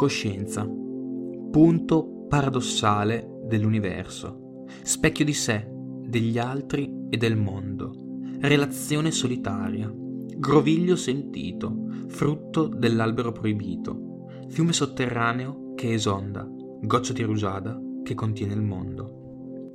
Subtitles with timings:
[0.00, 7.92] Coscienza, punto paradossale dell'universo, specchio di sé, degli altri e del mondo,
[8.40, 18.14] relazione solitaria, groviglio sentito, frutto dell'albero proibito, fiume sotterraneo che esonda, goccia di rugiada che
[18.14, 19.74] contiene il mondo.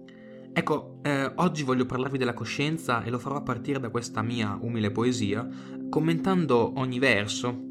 [0.54, 4.58] Ecco, eh, oggi voglio parlarvi della coscienza e lo farò a partire da questa mia
[4.60, 5.48] umile poesia,
[5.88, 7.62] commentando ogni verso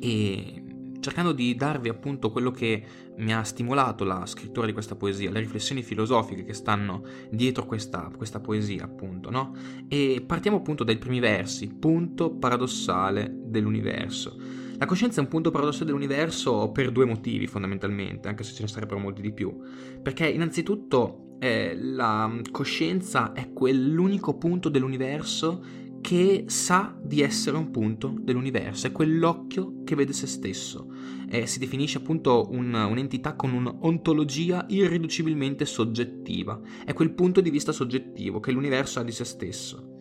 [0.00, 0.63] e
[1.04, 2.82] cercando di darvi appunto quello che
[3.18, 8.10] mi ha stimolato la scrittura di questa poesia, le riflessioni filosofiche che stanno dietro questa,
[8.16, 9.54] questa poesia, appunto, no?
[9.86, 14.62] E partiamo appunto dai primi versi, punto paradossale dell'universo.
[14.78, 18.68] La coscienza è un punto paradossale dell'universo per due motivi fondamentalmente, anche se ce ne
[18.68, 19.54] sarebbero molti di più.
[20.02, 28.14] Perché innanzitutto eh, la coscienza è quell'unico punto dell'universo che sa di essere un punto
[28.20, 30.92] dell'universo, è quell'occhio che vede se stesso.
[31.30, 37.72] Eh, si definisce appunto un, un'entità con un'ontologia irriducibilmente soggettiva, è quel punto di vista
[37.72, 39.93] soggettivo che l'universo ha di se stesso.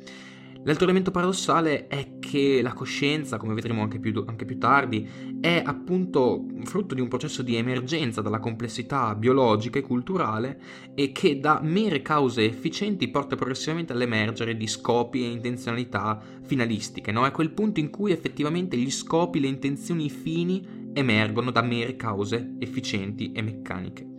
[0.66, 5.08] L'altro elemento paradossale è che la coscienza, come vedremo anche più, anche più, tardi,
[5.42, 10.62] è appunto frutto di un processo di emergenza dalla complessità biologica e culturale
[10.96, 17.12] e che da mere cause efficienti porta progressivamente all'emergere di scopi e intenzionalità finalistiche.
[17.12, 17.26] No?
[17.26, 22.56] È quel punto in cui effettivamente gli scopi, le intenzioni fini emergono da mere cause
[22.60, 24.13] efficienti e meccaniche.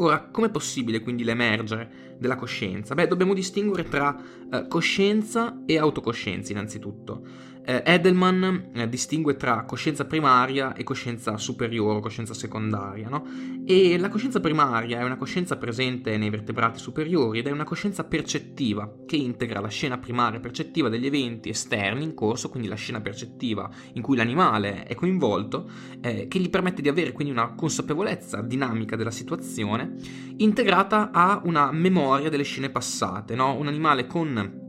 [0.00, 2.94] Ora, com'è possibile quindi l'emergere della coscienza?
[2.94, 4.16] Beh, dobbiamo distinguere tra
[4.50, 7.26] eh, coscienza e autocoscienza innanzitutto.
[7.68, 13.26] Eh, Edelman eh, distingue tra coscienza primaria e coscienza superiore, coscienza secondaria, no?
[13.66, 18.04] E la coscienza primaria è una coscienza presente nei vertebrati superiori ed è una coscienza
[18.04, 23.02] percettiva che integra la scena primaria percettiva degli eventi esterni in corso, quindi la scena
[23.02, 25.68] percettiva in cui l'animale è coinvolto,
[26.00, 29.94] eh, che gli permette di avere quindi una consapevolezza dinamica della situazione,
[30.38, 33.54] integrata a una memoria delle scene passate, no?
[33.58, 34.64] Un animale con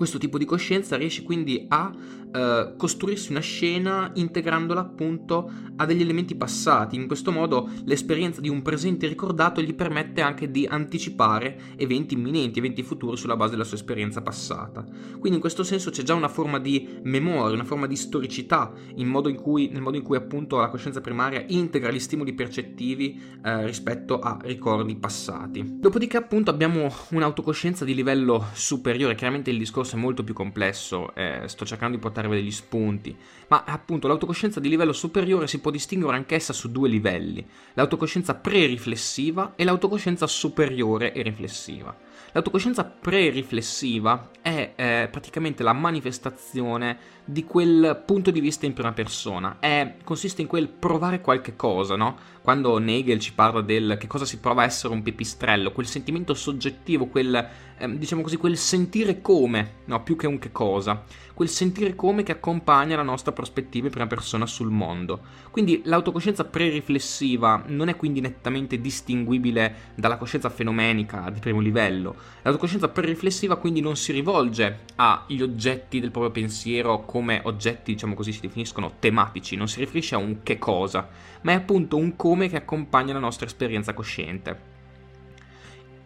[0.00, 1.92] questo tipo di coscienza riesce quindi a
[2.32, 6.96] eh, costruirsi una scena integrandola appunto a degli elementi passati.
[6.96, 12.58] In questo modo l'esperienza di un presente ricordato gli permette anche di anticipare eventi imminenti,
[12.58, 14.84] eventi futuri sulla base della sua esperienza passata.
[14.84, 18.72] Quindi in questo senso c'è già una forma di memoria, una forma di storicità
[19.10, 23.66] modo cui, nel modo in cui appunto la coscienza primaria integra gli stimoli percettivi eh,
[23.66, 25.78] rispetto a ricordi passati.
[25.78, 31.42] Dopodiché appunto abbiamo un'autocoscienza di livello superiore, chiaramente il discorso è molto più complesso, eh,
[31.46, 33.16] sto cercando di portarvi degli spunti,
[33.48, 37.44] ma appunto l'autocoscienza di livello superiore si può distinguere anch'essa su due livelli,
[37.74, 41.96] l'autocoscienza pre-riflessiva e l'autocoscienza superiore e riflessiva.
[42.32, 49.58] L'autocoscienza pre-riflessiva è eh, praticamente la manifestazione di quel punto di vista in prima persona,
[49.60, 52.16] è, consiste in quel provare qualche cosa, no?
[52.42, 56.34] Quando Nagel ci parla del che cosa si prova a essere un pipistrello, quel sentimento
[56.34, 57.48] soggettivo, quel,
[57.78, 61.04] eh, diciamo così, quel sentire come, no, più che un che cosa,
[61.34, 65.20] quel sentire come che accompagna la nostra prospettiva in prima persona sul mondo.
[65.50, 72.09] Quindi l'autocoscienza pre-riflessiva non è quindi nettamente distinguibile dalla coscienza fenomenica di primo livello.
[72.42, 78.32] L'autocoscienza pre-riflessiva quindi non si rivolge agli oggetti del proprio pensiero come oggetti, diciamo così,
[78.32, 81.08] si definiscono tematici, non si riferisce a un che cosa,
[81.42, 84.69] ma è appunto un come che accompagna la nostra esperienza cosciente.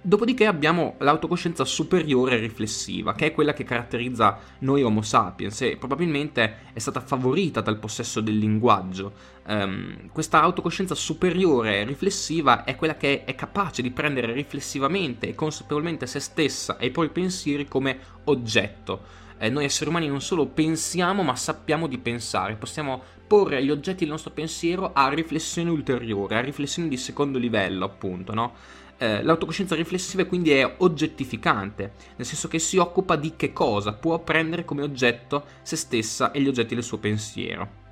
[0.07, 6.57] Dopodiché abbiamo l'autocoscienza superiore riflessiva, che è quella che caratterizza noi Homo sapiens e probabilmente
[6.75, 9.15] è stata favorita dal possesso del linguaggio.
[9.47, 16.07] Um, questa autocoscienza superiore riflessiva è quella che è capace di prendere riflessivamente e consapevolmente
[16.07, 19.23] se stessa e i propri pensieri come oggetto.
[19.39, 24.01] Eh, noi esseri umani non solo pensiamo, ma sappiamo di pensare, possiamo porre gli oggetti
[24.01, 28.53] del nostro pensiero a riflessione ulteriore, a riflessione di secondo livello, appunto, no?
[28.97, 34.19] Eh, l'autocoscienza riflessiva quindi è oggettificante, nel senso che si occupa di che cosa, può
[34.21, 37.83] prendere come oggetto se stessa e gli oggetti del suo pensiero.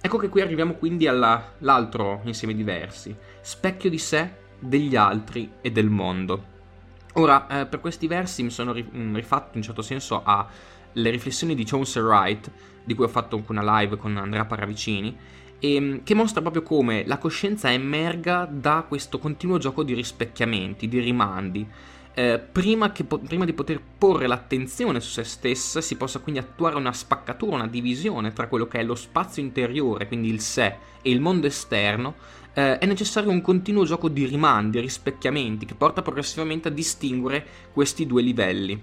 [0.00, 5.70] Ecco che qui arriviamo quindi all'altro insieme di versi, specchio di sé, degli altri e
[5.70, 6.50] del mondo.
[7.14, 11.64] Ora, eh, per questi versi mi sono mm, rifatto in certo senso alle riflessioni di
[11.64, 12.50] Chaucer Wright,
[12.84, 15.16] di cui ho fatto anche una live con Andrea Paravicini,
[15.62, 20.98] ehm, che mostra proprio come la coscienza emerga da questo continuo gioco di rispecchiamenti, di
[20.98, 21.66] rimandi.
[22.14, 26.76] Eh, prima, che, prima, di poter porre l'attenzione su se stessa si possa quindi attuare
[26.76, 31.10] una spaccatura, una divisione tra quello che è lo spazio interiore, quindi il sé, e
[31.10, 32.16] il mondo esterno,
[32.52, 38.04] eh, è necessario un continuo gioco di rimandi, rispecchiamenti, che porta progressivamente a distinguere questi
[38.04, 38.82] due livelli.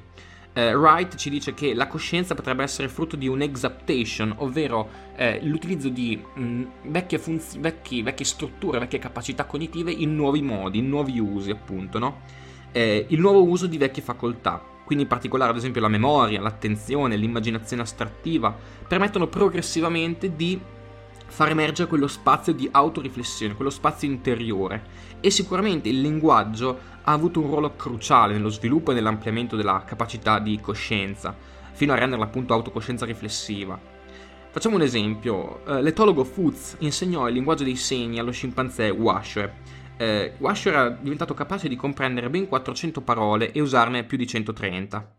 [0.54, 5.40] Eh, Wright ci dice che la coscienza potrebbe essere frutto di un exaptation, ovvero eh,
[5.44, 10.90] l'utilizzo di mh, vecchie, funzi- vecchi, vecchie, strutture, vecchie capacità cognitive in nuovi modi, in
[10.90, 12.22] nuovi usi, appunto, no?
[12.72, 14.62] eh, il nuovo uso di vecchie facoltà.
[14.86, 18.56] Quindi in particolare ad esempio la memoria, l'attenzione, l'immaginazione astrattiva
[18.88, 20.60] permettono progressivamente di
[21.30, 24.84] far emergere quello spazio di autoriflessione, quello spazio interiore
[25.22, 30.40] e sicuramente il linguaggio ha avuto un ruolo cruciale nello sviluppo e nell'ampliamento della capacità
[30.40, 31.36] di coscienza,
[31.72, 33.80] fino a renderla appunto autocoscienza riflessiva.
[34.52, 39.54] Facciamo un esempio, eh, l'etologo Foots insegnò il linguaggio dei segni allo scimpanzé Washer
[40.00, 45.18] eh, Wash era diventato capace di comprendere ben 400 parole e usarne più di 130.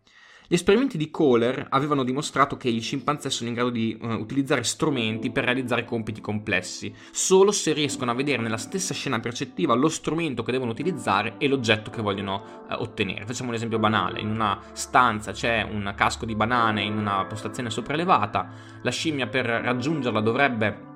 [0.51, 4.65] Gli esperimenti di Kohler avevano dimostrato che gli scimpanzé sono in grado di uh, utilizzare
[4.65, 9.87] strumenti per realizzare compiti complessi, solo se riescono a vedere nella stessa scena percettiva lo
[9.87, 13.25] strumento che devono utilizzare e l'oggetto che vogliono uh, ottenere.
[13.25, 17.69] Facciamo un esempio banale: in una stanza c'è un casco di banane in una postazione
[17.69, 18.49] sopraelevata,
[18.81, 20.89] la scimmia per raggiungerla dovrebbe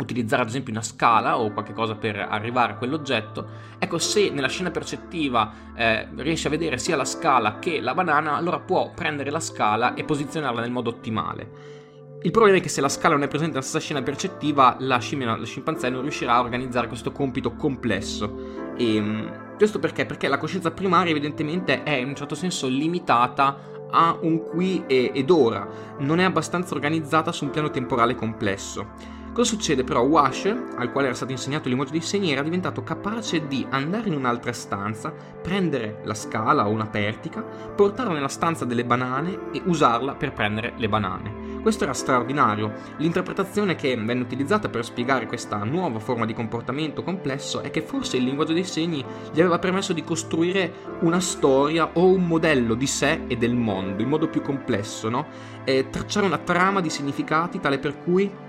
[0.00, 3.46] utilizzare ad esempio una scala o qualche cosa per arrivare a quell'oggetto,
[3.78, 8.36] ecco se nella scena percettiva eh, riesce a vedere sia la scala che la banana,
[8.36, 11.76] allora può prendere la scala e posizionarla nel modo ottimale.
[12.20, 14.98] Il problema è che se la scala non è presente nella stessa scena percettiva, la
[14.98, 18.74] scimmia, la scimpanzé non riuscirà a organizzare questo compito complesso.
[18.76, 20.04] E, ehm, questo perché?
[20.04, 23.56] Perché la coscienza primaria evidentemente è in un certo senso limitata
[23.90, 25.66] a un qui ed ora,
[25.98, 29.16] non è abbastanza organizzata su un piano temporale complesso.
[29.38, 30.02] Cosa succede però?
[30.02, 34.08] Wash, al quale era stato insegnato il linguaggio dei segni, era diventato capace di andare
[34.08, 39.62] in un'altra stanza, prendere la scala o una pertica, portarla nella stanza delle banane e
[39.64, 41.60] usarla per prendere le banane.
[41.62, 42.72] Questo era straordinario.
[42.96, 48.16] L'interpretazione che venne utilizzata per spiegare questa nuova forma di comportamento complesso è che forse
[48.16, 52.88] il linguaggio dei segni gli aveva permesso di costruire una storia o un modello di
[52.88, 55.26] sé e del mondo in modo più complesso, no?
[55.62, 58.46] E tracciare una trama di significati tale per cui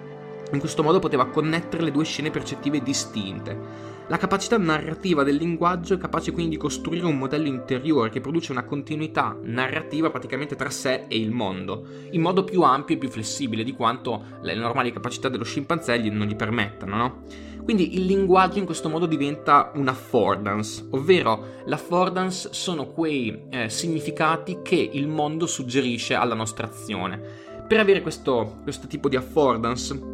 [0.52, 3.98] in questo modo poteva connettere le due scene percettive distinte.
[4.08, 8.52] La capacità narrativa del linguaggio è capace quindi di costruire un modello interiore che produce
[8.52, 13.10] una continuità narrativa praticamente tra sé e il mondo, in modo più ampio e più
[13.10, 17.22] flessibile di quanto le normali capacità dello scimpanzé non gli permettano, no?
[17.64, 24.62] Quindi il linguaggio in questo modo diventa un affordance, ovvero l'affordance sono quei eh, significati
[24.64, 27.22] che il mondo suggerisce alla nostra azione.
[27.68, 30.09] Per avere questo, questo tipo di affordance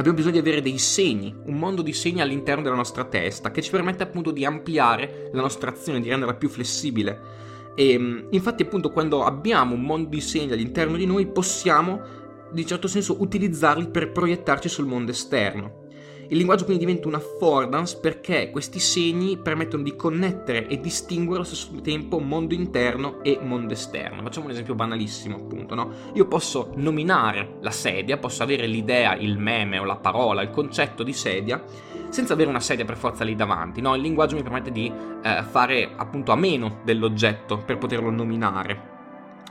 [0.00, 3.62] abbiamo bisogno di avere dei segni, un mondo di segni all'interno della nostra testa che
[3.62, 7.38] ci permette appunto di ampliare la nostra azione, di renderla più flessibile.
[7.74, 12.18] E ehm, infatti appunto quando abbiamo un mondo di segni all'interno di noi possiamo
[12.52, 15.79] in certo senso utilizzarli per proiettarci sul mondo esterno.
[16.30, 21.44] Il linguaggio quindi diventa un affordance perché questi segni permettono di connettere e distinguere allo
[21.44, 24.22] stesso tempo mondo interno e mondo esterno.
[24.22, 25.90] Facciamo un esempio banalissimo, appunto, no?
[26.14, 31.02] Io posso nominare la sedia, posso avere l'idea, il meme o la parola, il concetto
[31.02, 31.64] di sedia,
[32.10, 33.96] senza avere una sedia per forza lì davanti, no?
[33.96, 38.99] Il linguaggio mi permette di eh, fare appunto a meno dell'oggetto per poterlo nominare.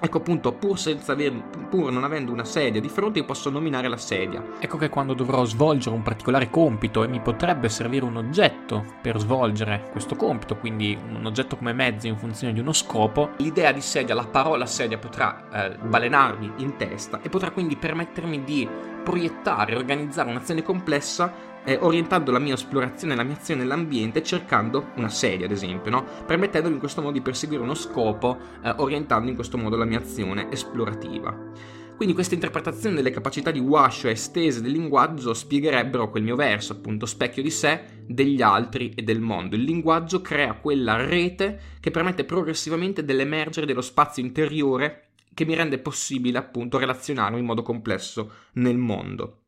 [0.01, 1.33] Ecco appunto, pur, aver,
[1.69, 4.43] pur, non avendo una sedia di fronte, io posso nominare la sedia.
[4.59, 9.19] Ecco che quando dovrò svolgere un particolare compito e mi potrebbe servire un oggetto per
[9.19, 13.81] svolgere questo compito, quindi un oggetto come mezzo in funzione di uno scopo, l'idea di
[13.81, 18.67] sedia, la parola sedia potrà eh, balenarmi in testa e potrà quindi permettermi di
[19.03, 21.33] proiettare organizzare un'azione complessa
[21.65, 26.05] eh, orientando la mia esplorazione la mia azione nell'ambiente cercando una sedia, ad esempio, no?
[26.25, 29.99] permettendomi in questo modo di perseguire uno scopo, eh, orientando in questo modo la mia
[29.99, 31.77] azione esplorativa.
[31.95, 37.05] Quindi questa interpretazione delle capacità di Washo estese del linguaggio spiegherebbero quel mio verso, appunto,
[37.05, 39.57] specchio di sé, degli altri e del mondo.
[39.57, 45.77] Il linguaggio crea quella rete che permette progressivamente dell'emergere dello spazio interiore che mi rende
[45.77, 49.39] possibile, appunto, relazionarmi in modo complesso nel mondo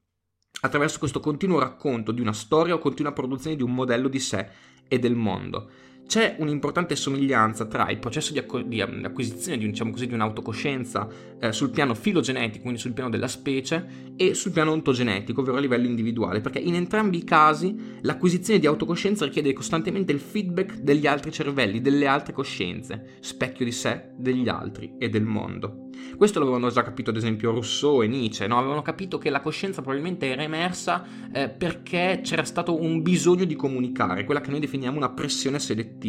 [0.62, 4.48] attraverso questo continuo racconto di una storia o continua produzione di un modello di sé
[4.88, 5.70] e del mondo.
[6.12, 10.14] C'è un'importante somiglianza tra il processo di, acqu- di um, acquisizione di, diciamo così, di
[10.14, 11.08] un'autocoscienza
[11.40, 15.62] eh, sul piano filogenetico, quindi sul piano della specie, e sul piano ontogenetico, ovvero a
[15.62, 21.08] livello individuale, perché in entrambi i casi l'acquisizione di autocoscienza richiede costantemente il feedback degli
[21.08, 25.88] altri cervelli, delle altre coscienze, specchio di sé, degli altri e del mondo.
[26.18, 28.58] Questo l'avevano già capito ad esempio Rousseau e Nietzsche, no?
[28.58, 33.56] avevano capito che la coscienza probabilmente era emersa eh, perché c'era stato un bisogno di
[33.56, 36.01] comunicare, quella che noi definiamo una pressione selettiva.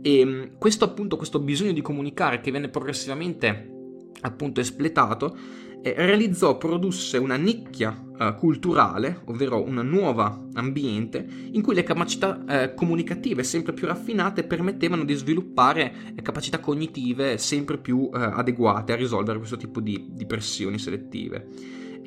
[0.00, 3.72] E mm, questo appunto, questo bisogno di comunicare che venne progressivamente
[4.20, 5.36] appunto espletato,
[5.82, 12.36] eh, realizzò, produsse una nicchia uh, culturale, ovvero un nuovo ambiente in cui le capacità
[12.36, 18.96] uh, comunicative sempre più raffinate permettevano di sviluppare capacità cognitive sempre più uh, adeguate a
[18.96, 21.46] risolvere questo tipo di, di pressioni selettive.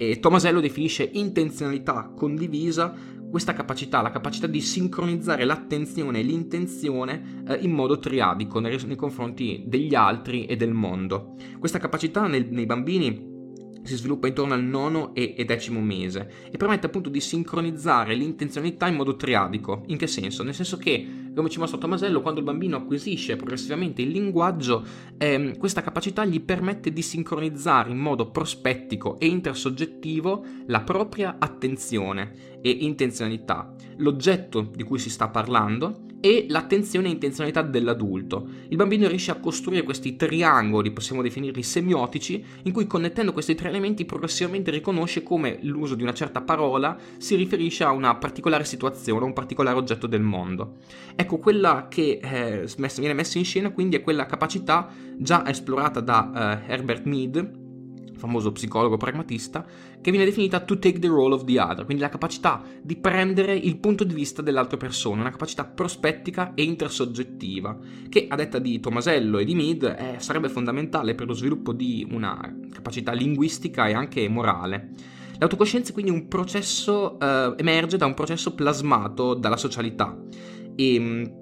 [0.01, 2.91] E Tomasello definisce intenzionalità condivisa
[3.29, 8.95] questa capacità, la capacità di sincronizzare l'attenzione e l'intenzione eh, in modo triadico nei, nei,
[8.95, 11.35] confronti degli altri e del mondo.
[11.59, 13.30] Questa capacità nel, nei bambini
[13.83, 18.95] si sviluppa intorno al nono e, decimo mese e permette appunto di sincronizzare l'intenzionalità in
[18.95, 19.83] modo triadico.
[19.87, 20.43] In che senso?
[20.43, 24.85] Nel senso che come ci mostra Tomasello, quando il bambino acquisisce progressivamente il linguaggio,
[25.17, 32.59] ehm, questa capacità gli permette di sincronizzare in modo prospettico e intersoggettivo la propria attenzione
[32.61, 38.47] e intenzionalità, l'oggetto di cui si sta parlando e l'attenzione e intenzionalità dell'adulto.
[38.69, 43.69] Il bambino riesce a costruire questi triangoli, possiamo definirli semiotici, in cui connettendo questi tre
[43.69, 49.23] elementi progressivamente riconosce come l'uso di una certa parola si riferisce a una particolare situazione,
[49.23, 50.77] a un particolare oggetto del mondo.
[51.15, 56.61] Ecco, quella che eh, viene messa in scena quindi è quella capacità già esplorata da
[56.65, 57.60] eh, Herbert Mead,
[58.21, 59.65] famoso psicologo pragmatista,
[59.99, 63.55] che viene definita to take the role of the other, quindi la capacità di prendere
[63.55, 68.79] il punto di vista dell'altra persona, una capacità prospettica e intersoggettiva, che a detta di
[68.79, 73.93] Tomasello e di Mead eh, sarebbe fondamentale per lo sviluppo di una capacità linguistica e
[73.93, 74.91] anche morale.
[75.39, 80.15] L'autocoscienza è quindi un processo, eh, emerge da un processo plasmato dalla socialità
[80.75, 81.39] e, ehm,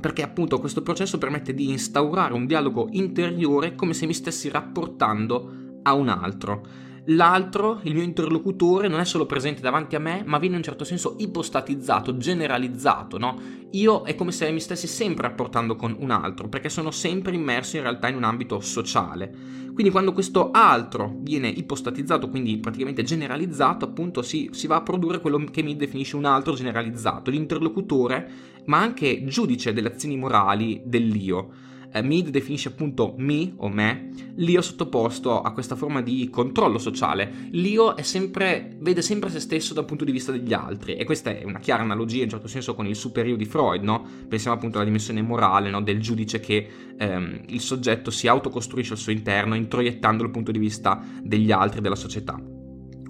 [0.00, 5.60] perché appunto questo processo permette di instaurare un dialogo interiore come se mi stessi rapportando
[5.82, 6.88] a un altro.
[7.06, 10.64] L'altro, il mio interlocutore, non è solo presente davanti a me, ma viene in un
[10.64, 13.40] certo senso ipostatizzato, generalizzato, no?
[13.70, 17.76] Io è come se mi stessi sempre rapportando con un altro, perché sono sempre immerso
[17.76, 19.58] in realtà in un ambito sociale.
[19.72, 25.20] Quindi quando questo altro viene ipostatizzato, quindi praticamente generalizzato, appunto si, si va a produrre
[25.20, 28.30] quello che mi definisce un altro generalizzato, l'interlocutore,
[28.66, 34.62] ma anche giudice delle azioni morali dell'io eh, Mead definisce appunto me o me, l'io
[34.62, 37.48] sottoposto a questa forma di controllo sociale.
[37.50, 41.44] L'io sempre, vede sempre se stesso dal punto di vista degli altri e questa è
[41.44, 44.06] una chiara analogia in certo senso con il superio di Freud, no?
[44.28, 45.82] Pensiamo appunto alla dimensione morale no?
[45.82, 46.66] del giudice che
[46.98, 51.80] ehm, il soggetto si autocostruisce al suo interno introiettando il punto di vista degli altri
[51.80, 52.49] della società.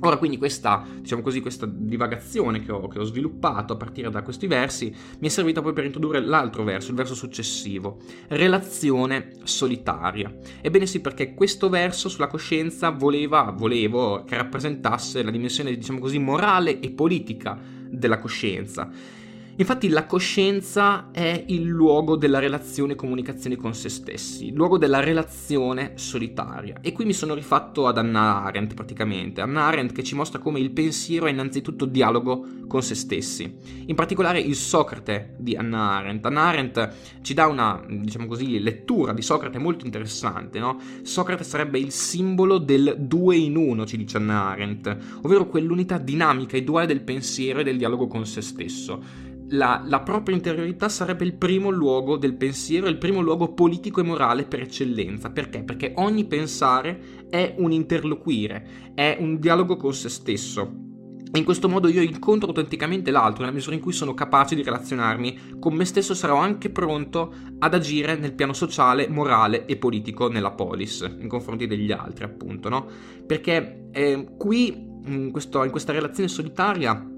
[0.00, 4.22] Ora quindi questa, diciamo così, questa divagazione che ho, che ho, sviluppato a partire da
[4.22, 10.34] questi versi mi è servita poi per introdurre l'altro verso, il verso successivo, relazione solitaria.
[10.60, 16.18] Ebbene sì, perché questo verso sulla coscienza voleva, volevo che rappresentasse la dimensione, diciamo così,
[16.18, 17.58] morale e politica
[17.90, 19.18] della coscienza
[19.56, 24.78] Infatti la coscienza è il luogo della relazione e comunicazione con se stessi, il luogo
[24.78, 26.78] della relazione solitaria.
[26.80, 30.60] E qui mi sono rifatto ad Anna Arendt praticamente, Anna Arendt che ci mostra come
[30.60, 33.54] il pensiero è innanzitutto dialogo con se stessi.
[33.86, 36.24] In particolare il Socrate di Anna Arendt.
[36.24, 40.80] Anna Arendt ci dà una, diciamo così, lettura di Socrate molto interessante, no?
[41.02, 46.56] Socrate sarebbe il simbolo del due in uno, ci dice Anna Arendt, ovvero quell'unità dinamica
[46.56, 51.24] e duale del pensiero e del dialogo con se stesso la, la, propria interiorità sarebbe
[51.24, 55.30] il primo luogo del pensiero, il primo luogo politico e morale per eccellenza.
[55.30, 55.62] Perché?
[55.62, 60.88] Perché ogni pensare è un interloquire, è un dialogo con se stesso.
[61.32, 64.64] E in questo modo io incontro autenticamente l'altro, nella misura in cui sono capace di
[64.64, 70.28] relazionarmi con me stesso sarò anche pronto ad agire nel piano sociale, morale e politico
[70.28, 72.86] nella polis, in confronti degli altri, appunto, no?
[73.24, 77.09] Perché eh, qui, in, questo, in questa relazione solitaria,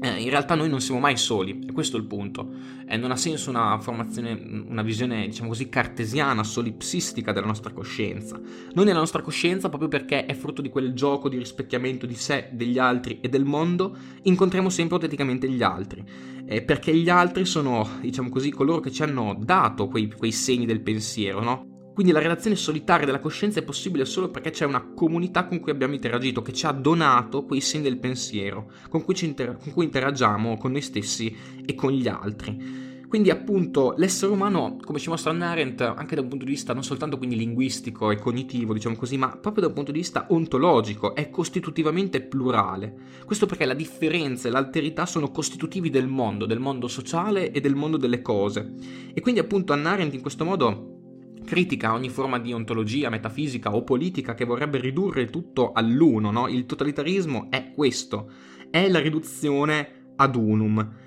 [0.00, 2.48] eh, in realtà noi non siamo mai soli, e questo è il punto.
[2.86, 8.38] Eh, non ha senso una formazione, una visione, diciamo così, cartesiana, solipsistica della nostra coscienza.
[8.74, 12.48] Noi nella nostra coscienza, proprio perché è frutto di quel gioco di rispecchiamento di sé,
[12.52, 16.04] degli altri e del mondo, incontriamo sempre autenticamente gli altri.
[16.46, 20.64] Eh, perché gli altri sono, diciamo così, coloro che ci hanno dato quei, quei segni
[20.64, 21.67] del pensiero, no?
[21.98, 25.72] Quindi la relazione solitaria della coscienza è possibile solo perché c'è una comunità con cui
[25.72, 29.86] abbiamo interagito, che ci ha donato quei segni del pensiero, con cui, inter- con cui
[29.86, 31.36] interagiamo con noi stessi
[31.66, 33.02] e con gli altri.
[33.08, 36.84] Quindi appunto l'essere umano, come ci mostra Arendt, anche da un punto di vista non
[36.84, 41.16] soltanto quindi linguistico e cognitivo, diciamo così, ma proprio da un punto di vista ontologico,
[41.16, 42.94] è costitutivamente plurale.
[43.24, 47.74] Questo perché la differenza e l'alterità sono costitutivi del mondo, del mondo sociale e del
[47.74, 48.74] mondo delle cose.
[49.12, 50.97] E quindi appunto Arendt in questo modo
[51.44, 56.48] critica ogni forma di ontologia metafisica o politica che vorrebbe ridurre tutto all'uno, no?
[56.48, 58.30] Il totalitarismo è questo,
[58.70, 61.06] è la riduzione ad unum.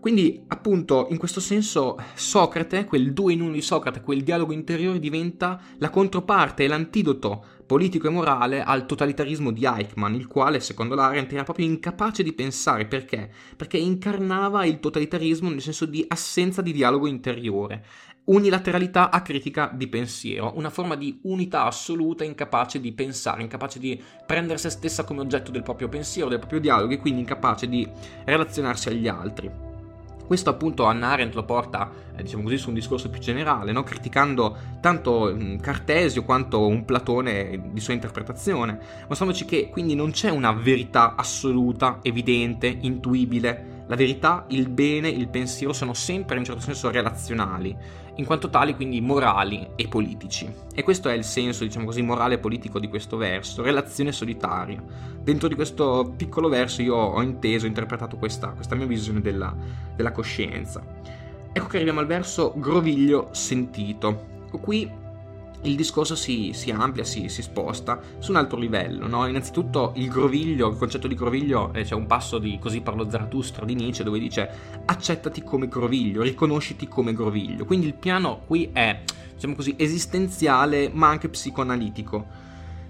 [0.00, 5.00] Quindi, appunto, in questo senso, Socrate, quel due in uno di Socrate, quel dialogo interiore
[5.00, 11.34] diventa la controparte l'antidoto politico e morale al totalitarismo di Eichmann, il quale, secondo l'Arendt,
[11.34, 12.86] era proprio incapace di pensare.
[12.86, 13.30] Perché?
[13.54, 17.84] Perché incarnava il totalitarismo nel senso di assenza di dialogo interiore
[18.28, 23.98] unilateralità a critica di pensiero, una forma di unità assoluta incapace di pensare, incapace di
[24.26, 27.88] prendere se stessa come oggetto del proprio pensiero, del proprio dialogo e quindi incapace di
[28.24, 29.67] relazionarsi agli altri.
[30.28, 33.82] Questo appunto Anna Arendt lo porta, eh, diciamo così, su un discorso più generale, no?
[33.82, 40.28] criticando tanto mh, Cartesio quanto un Platone di sua interpretazione, mostrandoci che quindi non c'è
[40.28, 46.46] una verità assoluta, evidente, intuibile, la verità, il bene, il pensiero sono sempre in un
[46.46, 47.74] certo senso relazionali,
[48.18, 50.52] in quanto tali quindi morali e politici.
[50.74, 54.82] E questo è il senso, diciamo così, morale e politico di questo verso, relazione solitaria.
[55.20, 59.54] Dentro di questo piccolo verso io ho inteso, ho interpretato questa, questa mia visione della,
[59.94, 60.82] della coscienza.
[61.52, 64.36] Ecco che arriviamo al verso groviglio sentito.
[64.60, 64.90] Qui
[65.62, 69.06] il discorso si, si amplia, si, si, sposta su un altro livello.
[69.06, 69.26] No?
[69.26, 73.64] Innanzitutto il groviglio, il concetto di groviglio, eh, c'è un passo di Così parlo Zarathustra
[73.64, 74.48] di Nietzsche dove dice
[74.84, 77.64] accettati come groviglio, riconosciti come groviglio.
[77.64, 79.00] Quindi il piano qui è,
[79.34, 82.46] diciamo così, esistenziale ma anche psicoanalitico.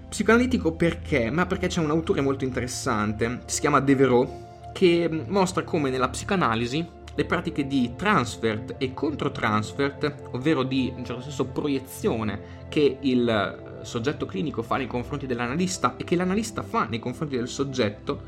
[0.09, 1.29] Psicoanalitico perché?
[1.29, 6.97] Ma perché c'è un autore molto interessante, si chiama Devereux, che mostra come nella psicanalisi
[7.19, 13.27] le pratiche di transfert e controtransfert, ovvero di in un certo senso proiezione che il
[13.27, 18.21] eh, soggetto clinico fa nei confronti dell'analista e che l'analista fa nei confronti del soggetto,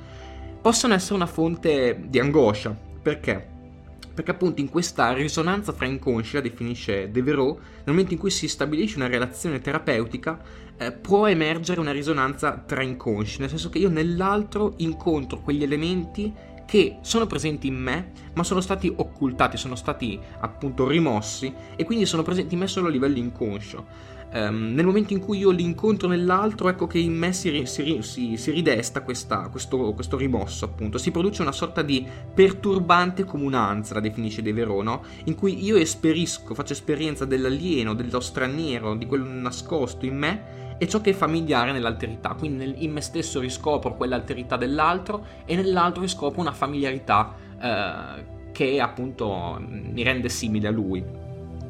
[0.62, 2.76] possono essere una fonte di angoscia.
[3.02, 3.48] Perché?
[4.14, 8.48] Perché appunto in questa risonanza fra inconsci, la definisce Devereux, nel momento in cui si
[8.48, 10.40] stabilisce una relazione terapeutica,
[10.78, 16.34] eh, può emergere una risonanza tra inconsci, nel senso che io nell'altro incontro quegli elementi
[16.66, 22.06] che sono presenti in me, ma sono stati occultati, sono stati appunto rimossi e quindi
[22.06, 23.86] sono presenti in me solo a livello inconscio.
[24.34, 28.02] Um, nel momento in cui io li incontro nell'altro, ecco che in me si, si,
[28.02, 30.98] si, si ridesta questa, questo, questo, rimosso, appunto.
[30.98, 36.54] Si produce una sorta di perturbante comunanza, la definisce De Verono, in cui io esperisco,
[36.54, 41.74] faccio esperienza dell'alieno, dello straniero, di quello nascosto in me e ciò che è familiare
[41.74, 42.34] nell'alterità.
[42.34, 49.62] Quindi in me stesso riscopro quell'alterità dell'altro e nell'altro riscopro una familiarità eh, che appunto
[49.62, 51.04] mi rende simile a lui.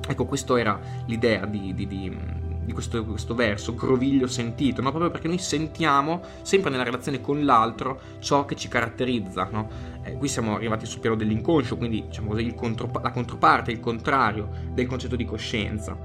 [0.08, 2.18] Ecco, questa era l'idea di, di, di,
[2.64, 4.90] di questo, questo, verso, groviglio sentito, no?
[4.90, 9.48] proprio perché noi sentiamo sempre nella relazione con l'altro ciò che ci caratterizza.
[9.52, 9.70] No?
[10.04, 14.50] Eh, qui siamo arrivati sul piano dell'inconscio, quindi diciamo così, contro, la controparte, il contrario
[14.72, 15.98] del concetto di coscienza.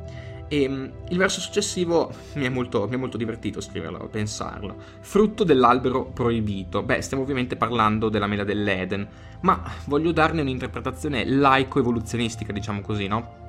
[0.49, 4.77] E ehm, il verso successivo mi è, molto, mi è molto divertito scriverlo, pensarlo.
[5.01, 6.83] Frutto dell'albero proibito.
[6.83, 9.07] Beh, stiamo ovviamente parlando della mela dell'Eden,
[9.41, 13.45] ma voglio darne un'interpretazione laico-evoluzionistica, diciamo così, no?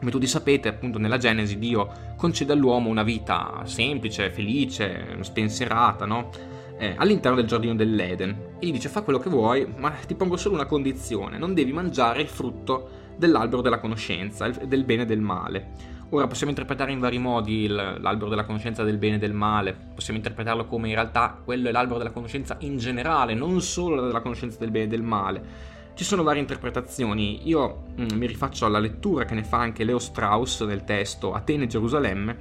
[0.00, 6.30] Come tutti sapete, appunto, nella Genesi Dio concede all'uomo una vita semplice, felice, spensierata, no?
[6.78, 8.56] Eh, all'interno del giardino dell'Eden.
[8.58, 11.70] E gli dice: Fa quello che vuoi, ma ti pongo solo una condizione: non devi
[11.72, 15.98] mangiare il frutto dell'albero della conoscenza, del bene e del male.
[16.12, 20.18] Ora possiamo interpretare in vari modi l'albero della conoscenza del bene e del male, possiamo
[20.18, 24.58] interpretarlo come in realtà quello è l'albero della conoscenza in generale, non solo della conoscenza
[24.58, 25.78] del bene e del male.
[26.00, 29.98] Ci sono varie interpretazioni, io mm, mi rifaccio alla lettura che ne fa anche Leo
[29.98, 32.36] Strauss nel testo Atene e Gerusalemme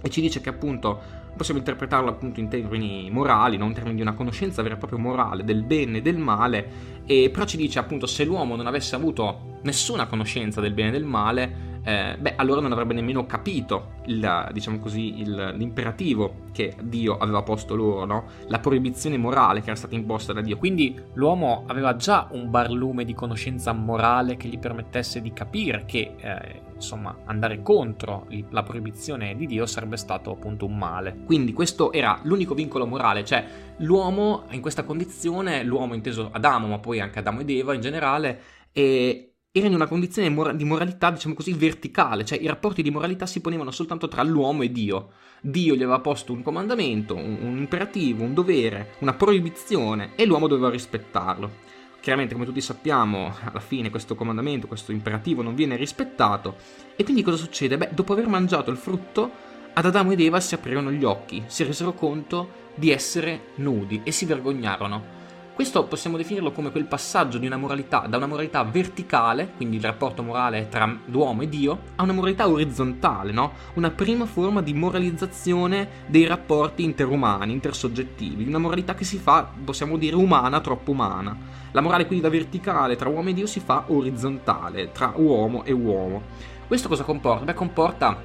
[0.00, 1.00] e ci dice che appunto
[1.36, 5.00] possiamo interpretarlo appunto in termini morali, non in termini di una conoscenza vera e propria
[5.00, 8.94] morale del bene e del male, e però ci dice appunto se l'uomo non avesse
[8.94, 13.92] avuto nessuna conoscenza del bene e del male, eh, beh, allora non avrebbe nemmeno capito
[14.06, 18.24] il, diciamo così, il, l'imperativo che Dio aveva posto loro, no?
[18.48, 20.56] la proibizione morale che era stata imposta da Dio.
[20.56, 26.14] Quindi l'uomo aveva già un barlume di conoscenza morale che gli permettesse di capire che,
[26.16, 31.18] eh, insomma, andare contro la proibizione di Dio sarebbe stato appunto un male.
[31.26, 33.44] Quindi questo era l'unico vincolo morale, cioè
[33.78, 38.40] l'uomo in questa condizione, l'uomo inteso Adamo, ma poi anche Adamo ed Eva in generale,
[38.72, 43.24] e era in una condizione di moralità, diciamo così, verticale, cioè i rapporti di moralità
[43.24, 45.10] si ponevano soltanto tra l'uomo e Dio.
[45.40, 50.48] Dio gli aveva posto un comandamento, un, un imperativo, un dovere, una proibizione e l'uomo
[50.48, 51.62] doveva rispettarlo.
[52.00, 56.56] Chiaramente, come tutti sappiamo, alla fine questo comandamento, questo imperativo non viene rispettato
[56.96, 57.78] e quindi cosa succede?
[57.78, 59.30] Beh, dopo aver mangiato il frutto,
[59.72, 64.10] ad Adamo ed Eva si aprirono gli occhi, si resero conto di essere nudi e
[64.10, 65.22] si vergognarono.
[65.54, 70.24] Questo possiamo definirlo come quel passaggio una moralità da una moralità verticale, quindi il rapporto
[70.24, 73.52] morale tra l'uomo e Dio, a una moralità orizzontale, no?
[73.74, 79.96] Una prima forma di moralizzazione dei rapporti interumani, intersoggettivi, una moralità che si fa, possiamo
[79.96, 81.36] dire, umana, troppo umana.
[81.70, 85.70] La morale quindi da verticale tra uomo e Dio si fa orizzontale, tra uomo e
[85.70, 86.22] uomo.
[86.66, 87.44] Questo cosa comporta?
[87.44, 88.20] Beh, comporta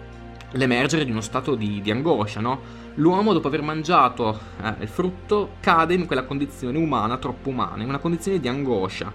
[0.54, 2.88] l'emergere di uno stato di, di angoscia, no?
[2.99, 7.89] L'uomo dopo aver mangiato eh, il frutto cade in quella condizione umana, troppo umana, in
[7.89, 9.12] una condizione di angoscia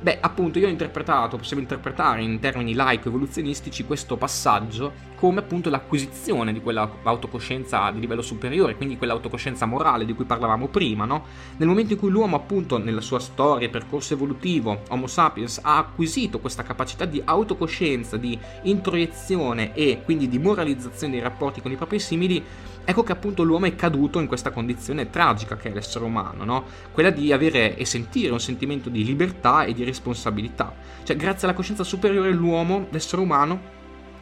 [0.00, 6.52] Beh, appunto, io ho interpretato, possiamo interpretare in termini laico-evoluzionistici questo passaggio come appunto l'acquisizione
[6.52, 11.24] di quella autocoscienza di livello superiore, quindi quell'autocoscienza morale di cui parlavamo prima, no?
[11.56, 15.78] Nel momento in cui l'uomo, appunto, nella sua storia e percorso evolutivo, Homo sapiens, ha
[15.78, 21.76] acquisito questa capacità di autocoscienza, di introiezione e quindi di moralizzazione dei rapporti con i
[21.76, 22.44] propri simili,
[22.90, 26.64] ecco che appunto l'uomo è caduto in questa condizione tragica che è l'essere umano, no?
[26.90, 30.74] quella di avere e sentire un sentimento di libertà e di responsabilità.
[31.02, 33.60] Cioè, grazie alla coscienza superiore, l'uomo, l'essere umano,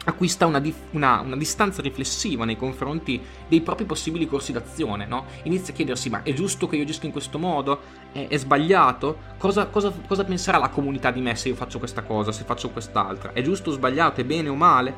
[0.03, 5.27] acquista una, una, una, distanza riflessiva nei confronti dei propri possibili corsi d'azione, no?
[5.43, 7.79] Inizia a chiedersi, ma è giusto che io agisca in questo modo?
[8.11, 9.19] È, è sbagliato?
[9.37, 12.69] Cosa, cosa, cosa, penserà la comunità di me se io faccio questa cosa, se faccio
[12.69, 13.31] quest'altra?
[13.31, 14.19] È giusto o sbagliato?
[14.19, 14.93] È bene o male?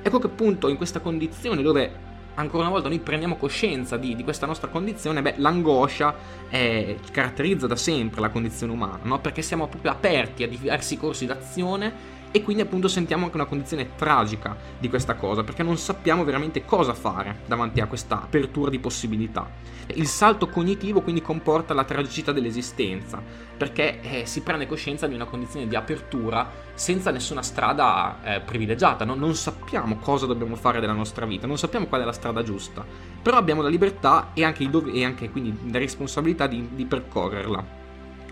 [0.00, 4.24] Ecco che appunto in questa condizione dove ancora una volta noi prendiamo coscienza di, di
[4.24, 6.14] questa nostra condizione, beh, l'angoscia
[6.48, 9.20] eh, caratterizza da sempre la condizione umana, no?
[9.20, 13.96] perché siamo proprio aperti a diversi corsi d'azione e quindi appunto sentiamo anche una condizione
[13.96, 18.78] tragica di questa cosa perché non sappiamo veramente cosa fare davanti a questa apertura di
[18.78, 19.48] possibilità.
[19.94, 23.20] Il salto cognitivo quindi comporta la tragicità dell'esistenza
[23.56, 29.04] perché eh, si prende coscienza di una condizione di apertura senza nessuna strada eh, privilegiata,
[29.04, 29.14] no?
[29.14, 32.84] non sappiamo cosa dobbiamo fare della nostra vita, non sappiamo qual è la strada giusta,
[33.22, 37.78] però abbiamo la libertà e anche, dov- e anche quindi la responsabilità di, di percorrerla.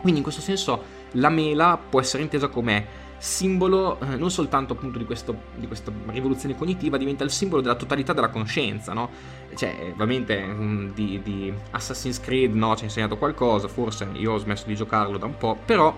[0.01, 4.97] Quindi in questo senso la mela può essere intesa come simbolo eh, non soltanto appunto
[4.97, 9.11] di, questo, di, questa rivoluzione cognitiva, diventa il simbolo della totalità della conoscenza, no?
[9.55, 14.39] Cioè, ovviamente um, di, di, Assassin's Creed no, ci ha insegnato qualcosa, forse io ho
[14.39, 15.97] smesso di giocarlo da un po', però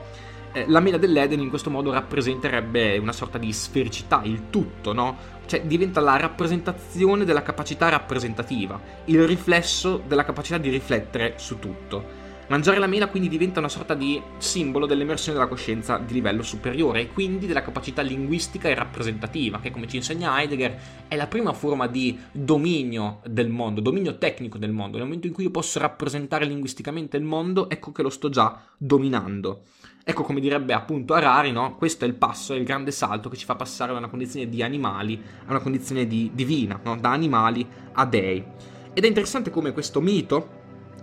[0.53, 5.17] eh, la mela dell'Eden in questo modo rappresenterebbe una sorta di sfericità, il tutto, no?
[5.47, 12.29] Cioè diventa la rappresentazione della capacità rappresentativa, il riflesso della capacità di riflettere su tutto.
[12.51, 17.03] Mangiare la mela quindi diventa una sorta di simbolo dell'emersione della coscienza di livello superiore
[17.03, 21.53] e quindi della capacità linguistica e rappresentativa, che come ci insegna Heidegger è la prima
[21.53, 24.97] forma di dominio del mondo, dominio tecnico del mondo.
[24.97, 28.61] Nel momento in cui io posso rappresentare linguisticamente il mondo, ecco che lo sto già
[28.77, 29.63] dominando.
[30.03, 31.77] Ecco come direbbe appunto Harari, no?
[31.77, 34.49] questo è il passo, è il grande salto che ci fa passare da una condizione
[34.49, 36.97] di animali a una condizione di divina, no?
[36.97, 38.45] da animali a dei.
[38.93, 40.59] Ed è interessante come questo mito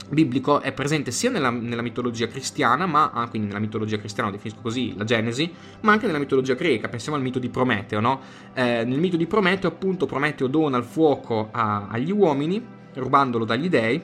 [0.09, 4.61] biblico è presente sia nella, nella mitologia cristiana, ma ah, quindi nella mitologia cristiana, definisco
[4.61, 6.87] così, la Genesi, ma anche nella mitologia greca.
[6.87, 8.21] Pensiamo al mito di Prometeo, no?
[8.53, 13.69] Eh, nel mito di Prometeo, appunto, Prometeo dona il fuoco a, agli uomini, rubandolo dagli
[13.69, 14.01] dei,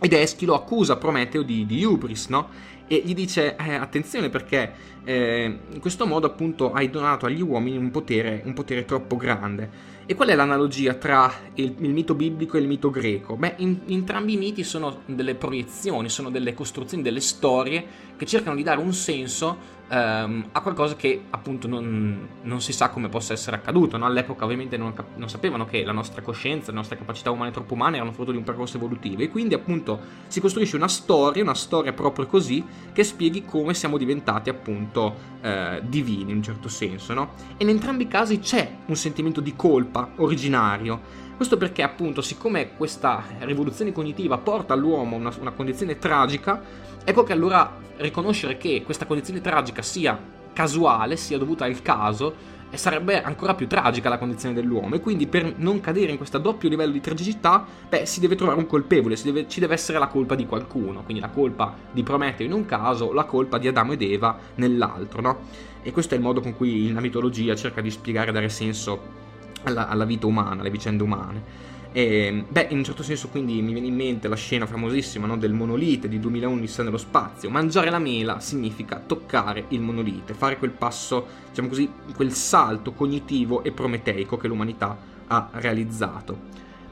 [0.00, 2.48] ed Eschilo accusa Prometeo di, di Hubris, no?
[2.86, 4.72] E gli dice, eh, attenzione perché
[5.04, 9.98] eh, in questo modo appunto hai donato agli uomini un potere, un potere troppo grande.
[10.10, 13.36] E qual è l'analogia tra il, il, mito biblico e il mito greco?
[13.36, 18.56] Beh, in, entrambi i miti sono delle proiezioni, sono delle costruzioni, delle storie che cercano
[18.56, 23.32] di dare un senso ehm, a qualcosa che appunto non, non, si sa come possa
[23.32, 23.96] essere accaduto.
[23.96, 24.06] No?
[24.06, 27.74] All'epoca ovviamente non, cap- non, sapevano che la nostra coscienza, le nostre capacità umane troppo
[27.74, 31.54] umane erano frutto di un percorso evolutivo e quindi appunto si costruisce una storia, una
[31.54, 37.14] storia proprio così, che spieghi come siamo diventati appunto eh, divini in un certo senso.
[37.14, 37.32] No?
[37.56, 41.28] E in entrambi i casi c'è un sentimento di colpa originario.
[41.36, 46.62] Questo perché appunto siccome questa rivoluzione cognitiva porta all'uomo una, una condizione tragica,
[47.02, 50.18] ecco che allora riconoscere che questa condizione tragica sia
[50.52, 52.34] casuale, sia dovuta al caso,
[52.76, 56.68] sarebbe ancora più tragica la condizione dell'uomo e quindi per non cadere in questo doppio
[56.68, 60.34] livello di tragicità, beh, si deve trovare un colpevole, deve, ci deve essere la colpa
[60.34, 64.02] di qualcuno, quindi la colpa di Prometeo in un caso, la colpa di Adamo ed
[64.02, 65.38] Eva nell'altro, no?
[65.82, 69.28] E questo è il modo con cui la mitologia cerca di spiegare e dare senso
[69.64, 71.68] alla, alla vita umana, alle vicende umane.
[71.92, 75.36] E, beh, in un certo senso quindi mi viene in mente la scena famosissima no,
[75.36, 77.50] del monolite di 2001 Odissea nello spazio.
[77.50, 83.64] Mangiare la mela significa toccare il monolite, fare quel passo, diciamo così, quel salto cognitivo
[83.64, 84.96] e prometeico che l'umanità
[85.26, 86.38] ha realizzato.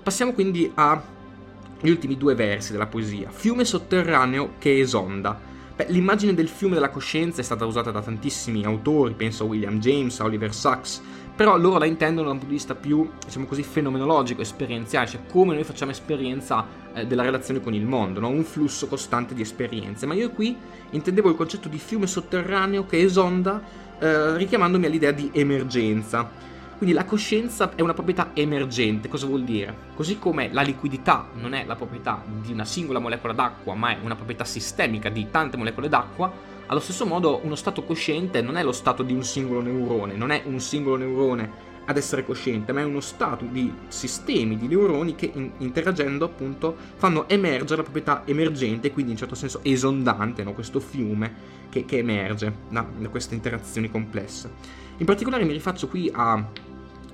[0.02, 3.30] Passiamo quindi agli ultimi due versi della poesia.
[3.30, 5.38] Fiume sotterraneo che esonda.
[5.76, 9.78] Beh, l'immagine del fiume della coscienza è stata usata da tantissimi autori, penso a William
[9.78, 11.00] James, a Oliver Sacks,
[11.38, 15.20] però loro la intendono da un punto di vista più, diciamo così, fenomenologico, esperienziale, cioè
[15.30, 18.26] come noi facciamo esperienza eh, della relazione con il mondo, no?
[18.26, 20.04] un flusso costante di esperienze.
[20.04, 20.56] Ma io qui
[20.90, 23.62] intendevo il concetto di fiume sotterraneo che esonda,
[24.00, 26.28] eh, richiamandomi all'idea di emergenza.
[26.78, 29.74] Quindi la coscienza è una proprietà emergente, cosa vuol dire?
[29.96, 33.98] Così come la liquidità non è la proprietà di una singola molecola d'acqua, ma è
[34.00, 36.32] una proprietà sistemica di tante molecole d'acqua,
[36.66, 40.30] allo stesso modo uno stato cosciente non è lo stato di un singolo neurone, non
[40.30, 41.50] è un singolo neurone
[41.84, 46.76] ad essere cosciente, ma è uno stato di sistemi di neuroni che in- interagendo appunto
[46.94, 50.52] fanno emergere la proprietà emergente, quindi in certo senso esondante, no?
[50.52, 54.86] questo fiume che, che emerge da, da queste interazioni complesse.
[54.98, 56.10] In particolare mi rifaccio qui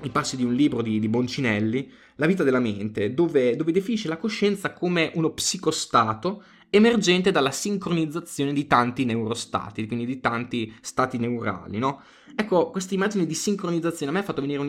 [0.05, 4.07] ai passi di un libro di, di Boncinelli, La vita della mente, dove, dove definisce
[4.07, 11.17] la coscienza come uno psicostato emergente dalla sincronizzazione di tanti neurostati, quindi di tanti stati
[11.17, 12.01] neurali, no?
[12.33, 14.59] Ecco, questa immagine di sincronizzazione a me ha fatto venire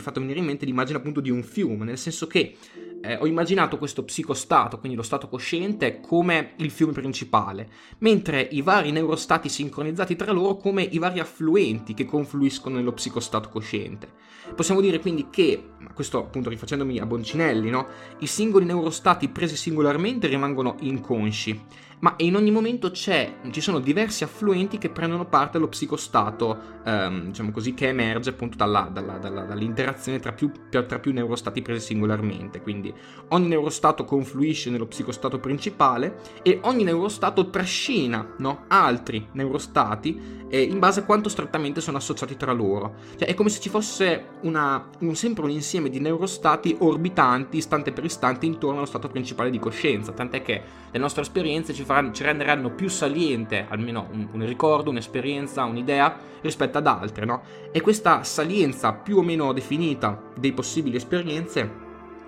[0.00, 2.56] fatto venire in mente l'immagine appunto di un fiume, nel senso che
[3.04, 7.68] eh, ho immaginato questo psicostato, quindi lo stato cosciente, come il fiume principale,
[7.98, 13.48] mentre i vari neurostati sincronizzati tra loro come i vari affluenti che confluiscono nello psicostato
[13.48, 14.08] cosciente.
[14.54, 17.86] Possiamo dire quindi che, questo appunto rifacendomi a Boncinelli, no?
[18.20, 21.60] i singoli neurostati presi singolarmente rimangono inconsci,
[22.04, 27.50] ma in ogni momento ci sono diversi affluenti che prendono parte allo psicostato, ehm, diciamo
[27.50, 32.60] così, che emerge appunto dalla, dalla, dalla, dall'interazione tra più, tra più neurostati presi singolarmente.
[32.60, 32.92] Quindi
[33.28, 38.64] ogni neurostato confluisce nello psicostato principale e ogni neurostato trascina no?
[38.68, 42.94] altri neurostati eh, in base a quanto strettamente sono associati tra loro.
[43.16, 47.90] Cioè è come se ci fosse una, un, sempre un insieme di neurostati orbitanti istante
[47.90, 50.62] per istante intorno allo stato principale di coscienza, tant'è che
[50.92, 51.82] le nostre esperienze ci,
[52.12, 57.42] ci renderanno più saliente almeno un, un, ricordo, un'esperienza, un'idea rispetto ad altre, no?
[57.72, 61.82] E questa salienza più o meno definita dei possibili esperienze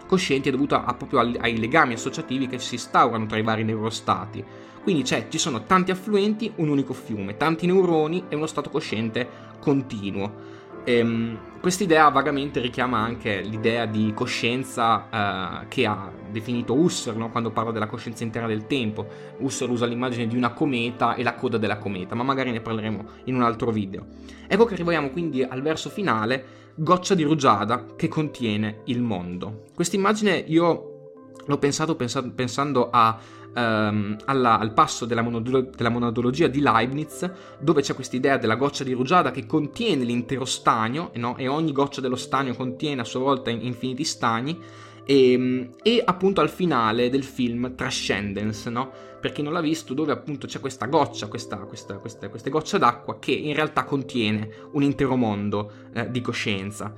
[0.06, 4.44] coscienti è dovuta a, proprio ai legami associativi che si instaurano tra i vari neurostati.
[4.82, 9.28] Quindi c'è, ci sono tanti affluenti, un unico fiume, tanti neuroni e uno stato cosciente
[9.60, 10.54] continuo.
[10.88, 17.28] Ehm, quest'idea vagamente richiama anche l'idea di coscienza eh, che ha definito Husserl no?
[17.32, 19.04] quando parla della coscienza intera del tempo.
[19.38, 23.04] Husserl usa l'immagine di una cometa e la coda della cometa, ma magari ne parleremo
[23.24, 24.06] in un altro video.
[24.46, 26.44] Ecco che arriviamo quindi al verso finale,
[26.76, 29.64] goccia di rugiada che contiene il mondo.
[29.74, 30.92] Questa immagine io
[31.46, 33.18] l'ho pensato pensando a
[33.56, 38.56] ehm, alla, al passo della, monodolo- della, monadologia di Leibniz, dove c'è questa idea della
[38.56, 41.36] goccia di rugiada che contiene l'intero stagno, no?
[41.36, 44.58] e ogni goccia dello stagno contiene a sua volta infiniti stagni,
[45.04, 48.90] e, ehm, e, appunto al finale del film Transcendence, no?
[49.18, 52.78] Per chi non l'ha visto, dove appunto c'è questa goccia, questa, questa, questa, queste gocce
[52.78, 56.92] d'acqua che in realtà contiene un intero mondo eh, di coscienza.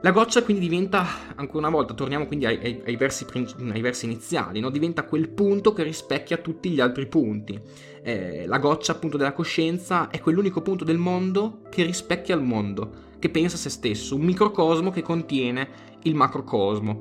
[0.00, 4.04] La goccia quindi diventa, ancora una volta, torniamo quindi ai, ai, ai, versi, ai versi,
[4.04, 4.70] iniziali, no?
[4.70, 7.60] diventa quel punto che rispecchia tutti gli altri punti.
[8.04, 12.92] Eh, la goccia appunto della coscienza è quell'unico punto del mondo che rispecchia il mondo,
[13.18, 15.68] che pensa a se stesso, un microcosmo che contiene
[16.02, 16.98] il macrocosmo.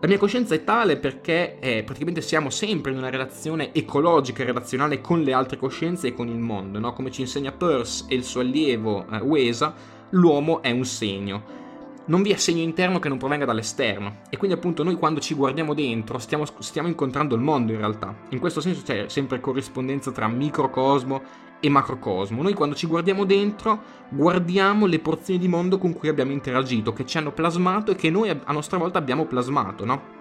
[0.00, 4.46] La mia coscienza è tale perché eh, praticamente siamo sempre in una relazione ecologica e
[4.46, 6.92] relazionale con le altre coscienze e con il mondo, no?
[6.92, 9.72] come ci insegna Peirce e il suo allievo eh, Wesa,
[10.10, 11.62] l'uomo è un segno
[12.06, 14.18] non vi è segno interno che non provenga dall'esterno.
[14.30, 18.14] E quindi appunto noi quando ci guardiamo dentro stiamo, stiamo incontrando il mondo in realtà.
[18.30, 21.22] In questo senso c'è sempre corrispondenza tra microcosmo
[21.58, 22.42] e macrocosmo.
[22.42, 27.06] Noi quando ci guardiamo dentro guardiamo le porzioni di mondo con cui abbiamo interagito, che
[27.06, 30.14] ci hanno plasmato e che noi a nostra volta abbiamo plasmato, no?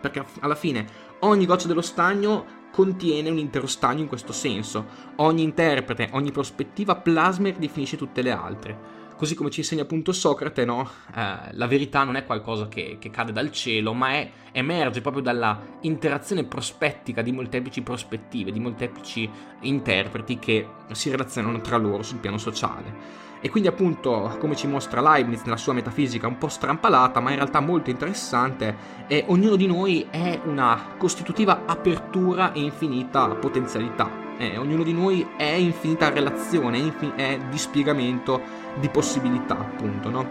[0.00, 0.86] Perché alla fine
[1.20, 4.86] ogni goccia dello stagno contiene un intero stagno in questo senso.
[5.16, 10.12] Ogni interprete, ogni prospettiva plasma e ridefinisce tutte le altre così come ci insegna appunto
[10.12, 10.88] Socrate, no?
[11.14, 15.22] eh, la verità non è qualcosa che, che cade dal cielo, ma è, emerge proprio
[15.22, 19.28] dalla interazione prospettica di molteplici prospettive, di molteplici
[19.60, 23.28] interpreti che si relazionano tra loro sul piano sociale.
[23.42, 27.36] E quindi appunto, come ci mostra Leibniz nella sua metafisica un po' strampalata, ma in
[27.36, 34.29] realtà molto interessante, è ognuno di noi è una costitutiva apertura e infinita potenzialità.
[34.40, 38.40] Eh, ognuno di noi è infinita relazione, è, è dispiegamento
[38.78, 40.26] di possibilità, appunto, no?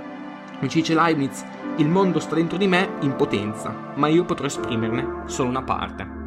[0.56, 1.46] Come ci dice Leibniz,
[1.76, 6.19] il mondo sta dentro di me in potenza, ma io potrò esprimerne solo una parte.